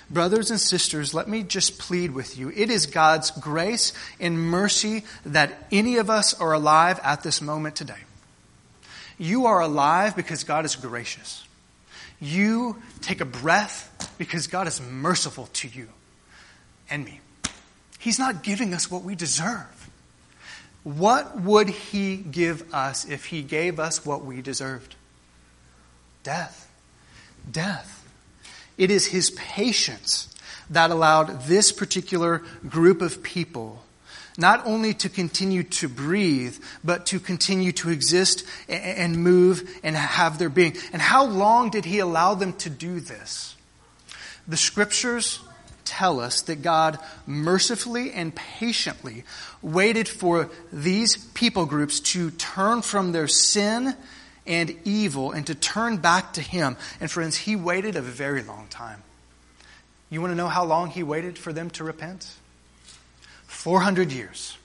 [0.09, 2.51] Brothers and sisters, let me just plead with you.
[2.55, 7.75] It is God's grace and mercy that any of us are alive at this moment
[7.75, 7.93] today.
[9.19, 11.45] You are alive because God is gracious.
[12.19, 15.89] You take a breath because God is merciful to you
[16.89, 17.19] and me.
[17.99, 19.89] He's not giving us what we deserve.
[20.83, 24.95] What would He give us if He gave us what we deserved?
[26.23, 26.71] Death.
[27.49, 27.99] Death.
[28.79, 30.33] It is his patience
[30.69, 33.83] that allowed this particular group of people
[34.39, 40.39] not only to continue to breathe, but to continue to exist and move and have
[40.39, 40.75] their being.
[40.93, 43.55] And how long did he allow them to do this?
[44.47, 45.39] The scriptures
[45.85, 49.23] tell us that God mercifully and patiently
[49.61, 53.95] waited for these people groups to turn from their sin
[54.45, 56.77] and evil and to turn back to Him.
[56.99, 59.03] And friends, He waited a very long time.
[60.09, 62.27] You want to know how long He waited for them to repent?
[63.59, 64.57] 400 years.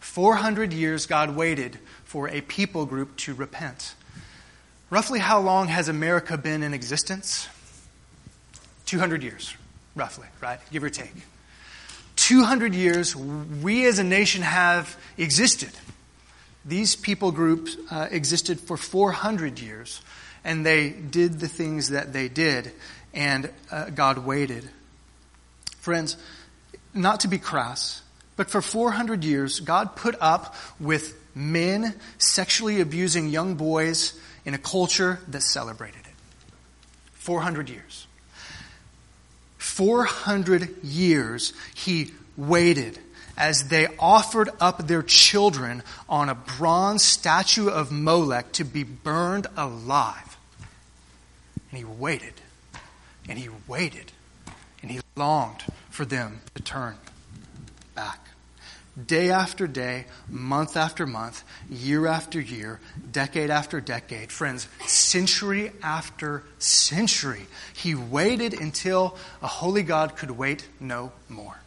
[0.00, 3.94] 400 years God waited for a people group to repent.
[4.90, 7.48] Roughly how long has America been in existence?
[8.86, 9.54] 200 years,
[9.94, 10.58] roughly, right?
[10.72, 11.12] Give or take.
[12.16, 15.70] 200 years, we as a nation have existed.
[16.64, 20.00] These people groups uh, existed for 400 years,
[20.42, 22.72] and they did the things that they did,
[23.14, 24.68] and uh, God waited.
[25.76, 26.16] Friends,
[26.92, 28.02] not to be crass,
[28.38, 34.58] but for 400 years, God put up with men sexually abusing young boys in a
[34.58, 36.14] culture that celebrated it.
[37.14, 38.06] 400 years.
[39.56, 43.00] 400 years he waited
[43.36, 49.48] as they offered up their children on a bronze statue of Molech to be burned
[49.56, 50.36] alive.
[51.72, 52.34] And he waited,
[53.28, 54.12] and he waited,
[54.80, 56.94] and he longed for them to turn.
[59.06, 62.80] Day after day, month after month, year after year,
[63.12, 70.66] decade after decade, friends, century after century, he waited until a holy God could wait
[70.80, 71.58] no more.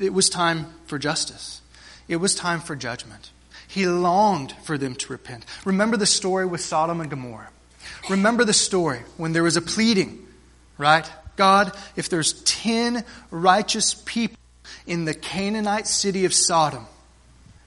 [0.00, 1.60] It was time for justice.
[2.08, 3.30] It was time for judgment.
[3.68, 5.44] He longed for them to repent.
[5.64, 7.50] Remember the story with Sodom and Gomorrah.
[8.08, 10.26] Remember the story when there was a pleading,
[10.76, 11.08] right?
[11.36, 14.39] God, if there's 10 righteous people
[14.86, 16.86] in the Canaanite city of Sodom,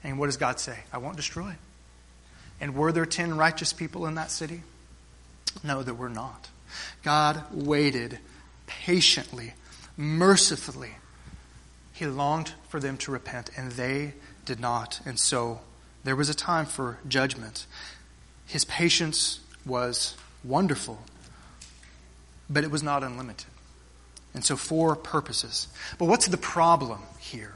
[0.02, 0.78] and what does God say?
[0.92, 1.56] I won't destroy it.
[2.60, 4.62] And were there 10 righteous people in that city?
[5.62, 6.48] No, there were not.
[7.02, 8.18] God waited
[8.66, 9.54] patiently,
[9.96, 10.92] mercifully
[11.94, 15.00] he longed for them to repent, and they did not.
[15.06, 15.60] And so
[16.02, 17.66] there was a time for judgment.
[18.46, 21.00] His patience was wonderful,
[22.50, 23.46] but it was not unlimited.
[24.34, 25.68] And so, for purposes.
[25.98, 27.54] But what's the problem here?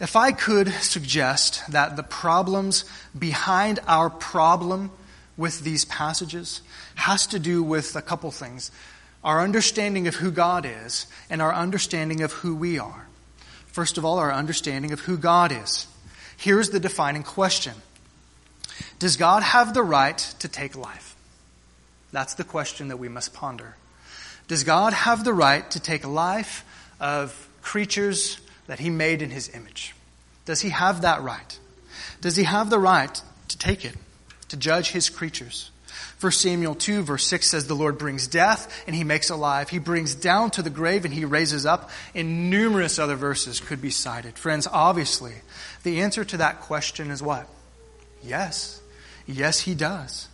[0.00, 2.84] If I could suggest that the problems
[3.16, 4.90] behind our problem
[5.36, 6.62] with these passages
[6.96, 8.70] has to do with a couple things
[9.24, 13.08] our understanding of who God is and our understanding of who we are.
[13.66, 15.86] First of all, our understanding of who God is.
[16.36, 17.74] Here's the defining question
[18.98, 21.16] Does God have the right to take life?
[22.12, 23.76] That's the question that we must ponder.
[24.48, 26.64] Does God have the right to take life
[27.00, 29.94] of creatures that He made in His image?
[30.46, 31.58] Does He have that right?
[32.20, 33.94] Does He have the right to take it,
[34.48, 35.70] to judge His creatures?
[36.20, 39.68] 1 Samuel 2 verse 6 says the Lord brings death and he makes alive.
[39.68, 41.90] He brings down to the grave and he raises up.
[42.14, 44.36] And numerous other verses could be cited.
[44.36, 45.34] Friends, obviously,
[45.84, 47.48] the answer to that question is what?
[48.22, 48.80] Yes.
[49.26, 50.28] Yes, he does.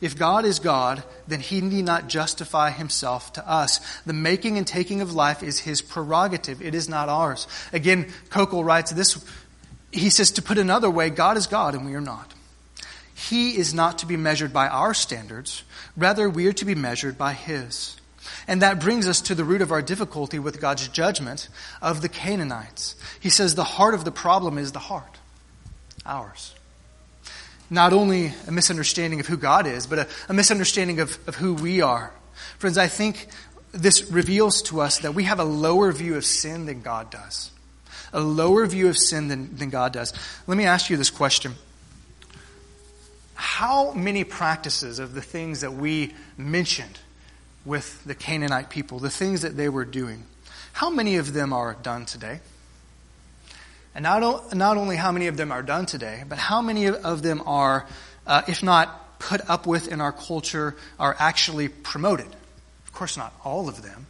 [0.00, 3.80] If God is God, then he need not justify himself to us.
[4.04, 6.60] The making and taking of life is his prerogative.
[6.60, 7.46] It is not ours.
[7.72, 9.24] Again, Kokol writes this.
[9.92, 12.34] He says, to put another way, God is God and we are not.
[13.14, 15.62] He is not to be measured by our standards.
[15.96, 17.96] Rather, we are to be measured by His.
[18.48, 21.48] And that brings us to the root of our difficulty with God's judgment
[21.82, 22.94] of the Canaanites.
[23.20, 25.18] He says the heart of the problem is the heart,
[26.06, 26.54] ours.
[27.70, 31.54] Not only a misunderstanding of who God is, but a, a misunderstanding of, of who
[31.54, 32.12] we are.
[32.58, 33.28] Friends, I think
[33.72, 37.50] this reveals to us that we have a lower view of sin than God does.
[38.12, 40.12] A lower view of sin than, than God does.
[40.46, 41.54] Let me ask you this question
[43.34, 46.98] how many practices of the things that we mentioned
[47.64, 50.24] with the Canaanite people, the things that they were doing,
[50.72, 52.40] how many of them are done today?
[53.94, 57.22] And not, not only how many of them are done today, but how many of
[57.22, 57.86] them are,
[58.26, 62.28] uh, if not put up with in our culture, are actually promoted?
[62.86, 64.06] Of course, not all of them.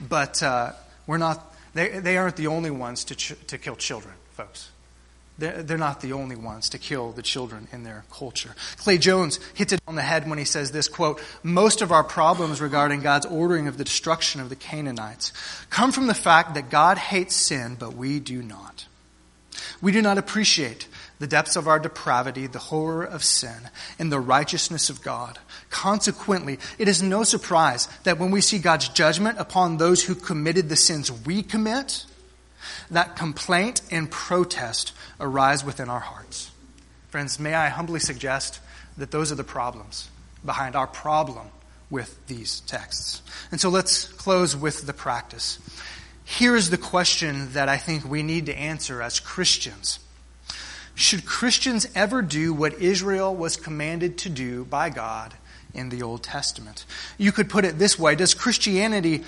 [0.00, 0.72] but uh,
[1.06, 4.70] we're not, they, they aren't the only ones to, ch- to kill children, folks.
[5.38, 8.54] They're, they're not the only ones to kill the children in their culture.
[8.78, 12.04] Clay Jones hits it on the head when he says this quote, Most of our
[12.04, 15.32] problems regarding God's ordering of the destruction of the Canaanites
[15.68, 18.86] come from the fact that God hates sin, but we do not.
[19.82, 24.20] We do not appreciate the depths of our depravity, the horror of sin, and the
[24.20, 25.38] righteousness of God.
[25.70, 30.68] Consequently, it is no surprise that when we see God's judgment upon those who committed
[30.68, 32.04] the sins we commit,
[32.90, 36.50] that complaint and protest arise within our hearts.
[37.08, 38.60] Friends, may I humbly suggest
[38.98, 40.10] that those are the problems
[40.44, 41.48] behind our problem
[41.88, 43.22] with these texts.
[43.50, 45.58] And so let's close with the practice.
[46.26, 50.00] Here is the question that I think we need to answer as Christians.
[50.96, 55.34] Should Christians ever do what Israel was commanded to do by God
[55.72, 56.84] in the Old Testament?
[57.16, 59.22] You could put it this way Does Christianity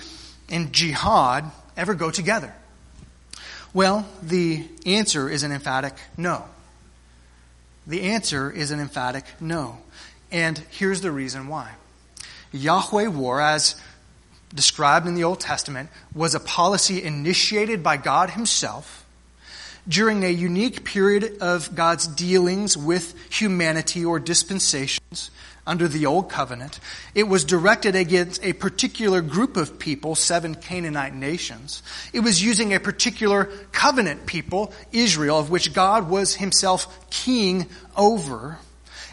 [0.49, 2.53] and jihad ever go together?
[3.73, 6.43] Well, the answer is an emphatic no.
[7.87, 9.77] The answer is an emphatic no.
[10.31, 11.71] And here's the reason why.
[12.51, 13.79] Yahweh war, as
[14.53, 19.05] described in the Old Testament, was a policy initiated by God Himself
[19.87, 25.31] during a unique period of God's dealings with humanity or dispensations
[25.65, 26.79] under the Old Covenant.
[27.13, 31.83] It was directed against a particular group of people, seven Canaanite nations.
[32.11, 38.57] It was using a particular covenant people, Israel, of which God was himself king over.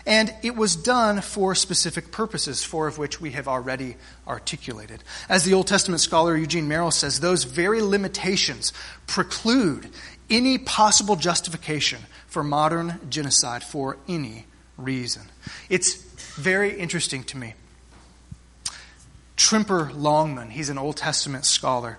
[0.07, 3.97] And it was done for specific purposes, four of which we have already
[4.27, 5.03] articulated.
[5.29, 8.73] As the Old Testament scholar Eugene Merrill says, those very limitations
[9.09, 9.89] preclude
[10.31, 14.47] any possible justification for modern genocide for any
[14.77, 15.23] reason.
[15.69, 15.95] It's
[16.37, 17.55] very interesting to me.
[19.37, 21.99] Tremper Longman, he's an Old Testament scholar.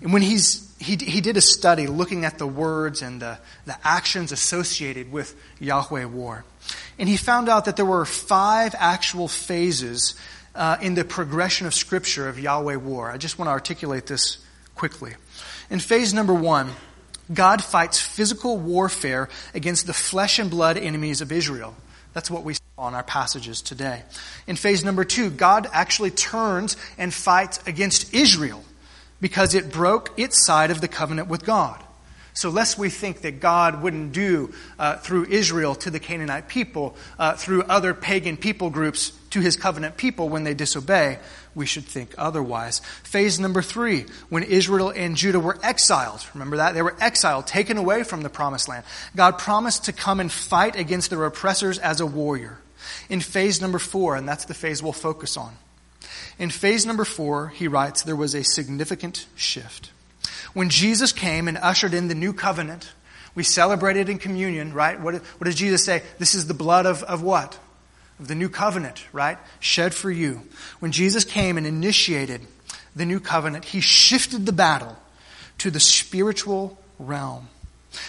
[0.00, 3.76] And when he's, he, he did a study looking at the words and the, the
[3.84, 6.44] actions associated with Yahweh war.
[7.02, 10.14] And he found out that there were five actual phases
[10.54, 13.10] uh, in the progression of Scripture of Yahweh war.
[13.10, 14.38] I just want to articulate this
[14.76, 15.14] quickly.
[15.68, 16.70] In phase number one,
[17.34, 21.74] God fights physical warfare against the flesh and blood enemies of Israel.
[22.12, 24.04] That's what we saw in our passages today.
[24.46, 28.62] In phase number two, God actually turns and fights against Israel
[29.20, 31.82] because it broke its side of the covenant with God.
[32.34, 36.96] So, lest we think that God wouldn't do uh, through Israel to the Canaanite people,
[37.18, 41.18] uh, through other pagan people groups to his covenant people when they disobey,
[41.54, 42.80] we should think otherwise.
[43.02, 46.72] Phase number three, when Israel and Judah were exiled, remember that?
[46.72, 48.84] They were exiled, taken away from the promised land.
[49.14, 52.58] God promised to come and fight against their oppressors as a warrior.
[53.08, 55.54] In phase number four, and that's the phase we'll focus on.
[56.38, 59.90] In phase number four, he writes, there was a significant shift.
[60.54, 62.92] When Jesus came and ushered in the new covenant,
[63.34, 65.00] we celebrated in communion, right?
[65.00, 66.02] What, what does Jesus say?
[66.18, 67.58] This is the blood of, of what?
[68.20, 69.38] Of the new covenant, right?
[69.60, 70.42] Shed for you.
[70.80, 72.42] When Jesus came and initiated
[72.94, 74.96] the new covenant, he shifted the battle
[75.58, 77.48] to the spiritual realm.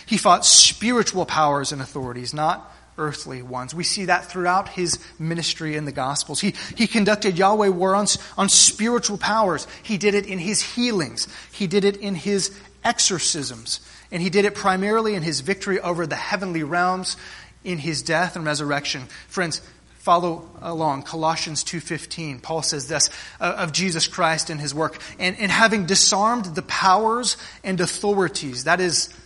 [0.05, 3.73] He fought spiritual powers and authorities, not earthly ones.
[3.73, 6.39] We see that throughout his ministry in the Gospels.
[6.39, 9.67] He, he conducted Yahweh war on, on spiritual powers.
[9.81, 11.27] He did it in his healings.
[11.51, 13.79] He did it in his exorcisms.
[14.11, 17.17] And he did it primarily in his victory over the heavenly realms
[17.63, 19.03] in his death and resurrection.
[19.27, 19.61] Friends,
[20.03, 25.39] follow along colossians 2.15 paul says this uh, of jesus christ and his work and,
[25.39, 29.17] and having disarmed the powers and authorities that is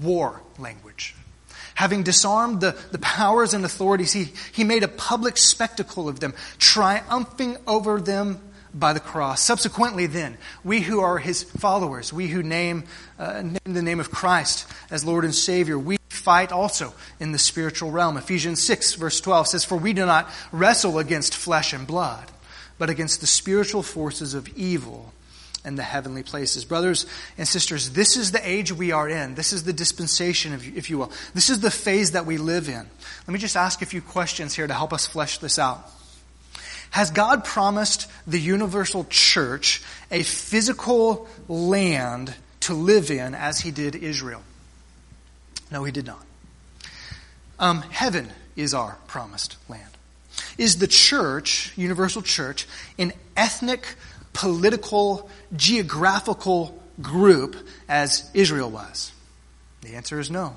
[0.00, 1.16] war language
[1.78, 6.34] Having disarmed the, the powers and authorities, he, he made a public spectacle of them,
[6.58, 8.40] triumphing over them
[8.74, 9.40] by the cross.
[9.40, 12.82] Subsequently, then, we who are his followers, we who name,
[13.16, 17.38] uh, name the name of Christ as Lord and Savior, we fight also in the
[17.38, 18.16] spiritual realm.
[18.16, 22.24] Ephesians 6, verse 12 says, For we do not wrestle against flesh and blood,
[22.76, 25.12] but against the spiritual forces of evil
[25.76, 26.64] the heavenly places.
[26.64, 27.06] Brothers
[27.36, 29.34] and sisters, this is the age we are in.
[29.34, 31.12] This is the dispensation, if you will.
[31.34, 32.86] This is the phase that we live in.
[33.26, 35.90] Let me just ask a few questions here to help us flesh this out.
[36.90, 43.94] Has God promised the universal church a physical land to live in as he did
[43.94, 44.42] Israel?
[45.70, 46.24] No, he did not.
[47.58, 49.84] Um, heaven is our promised land.
[50.56, 52.66] Is the church, universal church,
[52.98, 53.96] an ethnic
[54.38, 57.56] political, geographical group
[57.88, 59.12] as Israel was?
[59.80, 60.56] The answer is no,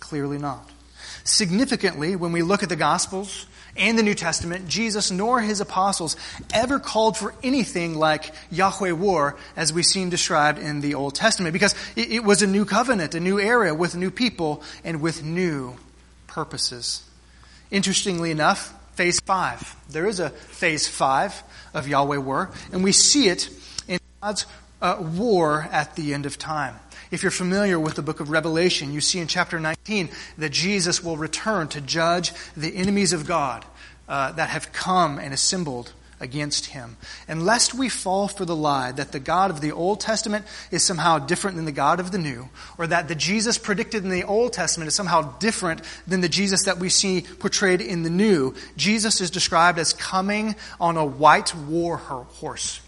[0.00, 0.68] clearly not.
[1.22, 6.16] Significantly, when we look at the Gospels and the New Testament, Jesus nor his apostles
[6.52, 11.52] ever called for anything like Yahweh war as we see described in the Old Testament
[11.52, 15.76] because it was a new covenant, a new era with new people and with new
[16.26, 17.08] purposes.
[17.70, 19.76] Interestingly enough, phase five.
[19.88, 21.42] There is a phase five
[21.72, 23.48] of Yahweh war, and we see it
[23.88, 24.44] in God's
[24.82, 26.78] uh, war at the end of time.
[27.10, 31.02] If you're familiar with the book of Revelation, you see in chapter 19 that Jesus
[31.02, 33.64] will return to judge the enemies of God
[34.06, 36.96] uh, that have come and assembled against him.
[37.26, 40.82] And lest we fall for the lie that the God of the Old Testament is
[40.82, 42.48] somehow different than the God of the New,
[42.78, 46.64] or that the Jesus predicted in the Old Testament is somehow different than the Jesus
[46.64, 51.54] that we see portrayed in the New, Jesus is described as coming on a white
[51.54, 52.80] war horse.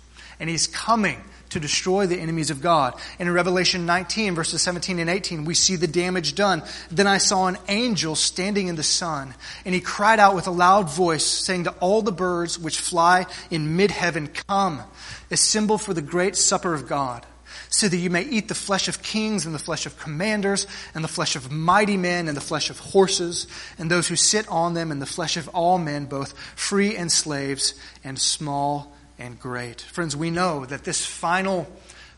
[0.43, 2.95] And he's coming to destroy the enemies of God.
[3.21, 6.65] And in Revelation 19, verses 17 and 18, we see the damage done.
[6.91, 9.35] Then I saw an angel standing in the sun,
[9.65, 13.27] and he cried out with a loud voice, saying to all the birds which fly
[13.53, 14.83] in mid heaven, Come,
[15.31, 17.25] assemble for the great supper of God
[17.69, 21.05] so that you may eat the flesh of kings and the flesh of commanders and
[21.05, 23.47] the flesh of mighty men and the flesh of horses
[23.79, 27.13] and those who sit on them and the flesh of all men, both free and
[27.13, 29.81] slaves and small and great.
[29.81, 31.69] Friends, we know that this final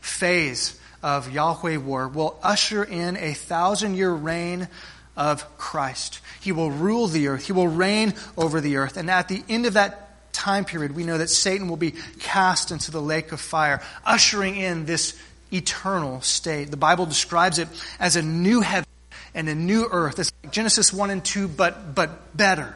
[0.01, 4.67] phase of Yahweh war will usher in a thousand year reign
[5.15, 6.19] of Christ.
[6.41, 8.97] He will rule the earth, He will reign over the earth.
[8.97, 12.71] And at the end of that time period, we know that Satan will be cast
[12.71, 15.15] into the lake of fire, ushering in this
[15.53, 16.71] eternal state.
[16.71, 17.67] The Bible describes it
[17.99, 18.89] as a new heaven
[19.35, 20.17] and a new earth.
[20.17, 22.75] It's like Genesis 1 and 2, but, but better.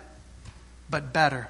[0.88, 1.50] But better.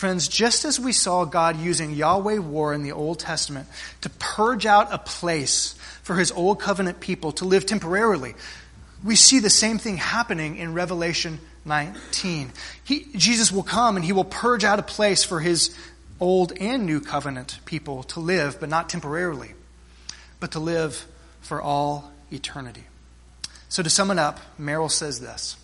[0.00, 3.68] Friends, just as we saw God using Yahweh war in the Old Testament
[4.00, 8.34] to purge out a place for his old covenant people to live temporarily,
[9.04, 12.50] we see the same thing happening in Revelation 19.
[12.82, 15.76] He, Jesus will come and he will purge out a place for his
[16.18, 19.50] old and new covenant people to live, but not temporarily,
[20.40, 21.06] but to live
[21.42, 22.84] for all eternity.
[23.68, 25.58] So to sum it up, Merrill says this.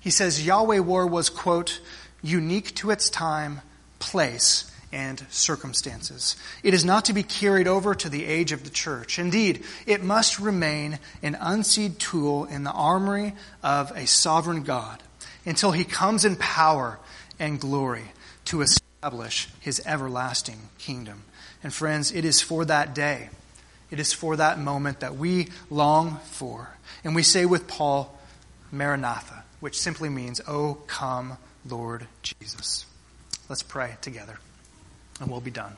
[0.00, 1.80] He says Yahweh war was, quote,
[2.22, 3.60] unique to its time,
[3.98, 6.36] place, and circumstances.
[6.62, 9.18] It is not to be carried over to the age of the church.
[9.18, 15.02] Indeed, it must remain an unseen tool in the armory of a sovereign God
[15.46, 16.98] until he comes in power
[17.38, 18.12] and glory
[18.46, 21.24] to establish his everlasting kingdom.
[21.62, 23.30] And friends, it is for that day,
[23.90, 26.76] it is for that moment that we long for.
[27.04, 28.18] And we say with Paul,
[28.70, 31.36] Maranatha, which simply means, Oh, come,
[31.68, 32.86] Lord Jesus.
[33.48, 34.38] Let's pray together,
[35.20, 35.76] and we'll be done.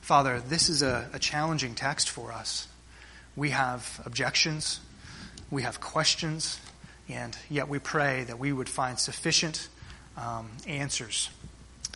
[0.00, 2.68] Father, this is a, a challenging text for us.
[3.34, 4.80] We have objections,
[5.50, 6.60] we have questions,
[7.08, 9.68] and yet we pray that we would find sufficient
[10.16, 11.30] um, answers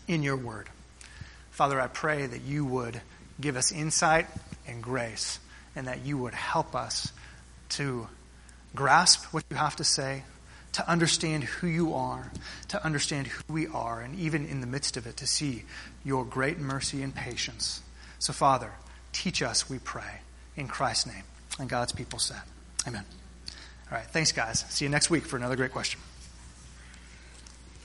[0.07, 0.69] in your word.
[1.51, 3.01] Father, I pray that you would
[3.41, 4.27] give us insight
[4.67, 5.39] and grace,
[5.75, 7.13] and that you would help us
[7.71, 8.09] to
[8.75, 10.25] grasp what you have to say,
[10.73, 12.31] to understand who you are,
[12.69, 15.65] to understand who we are, and even in the midst of it, to see
[16.05, 17.83] your great mercy and patience.
[18.19, 18.73] So, Father,
[19.13, 20.21] teach us, we pray,
[20.57, 21.25] in Christ's name.
[21.59, 22.43] And God's people said,
[22.87, 23.05] Amen.
[23.91, 24.65] All right, thanks, guys.
[24.69, 26.01] See you next week for another great question.